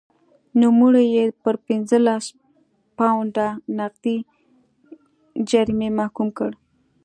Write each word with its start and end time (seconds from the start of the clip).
نوموړی 0.61 1.05
یې 1.15 1.25
پر 1.43 1.55
پنځلس 1.67 2.25
پونډه 2.97 3.47
نغدي 3.77 4.17
جریمې 5.49 5.89
محکوم 5.99 6.29
کړ. 6.37 6.51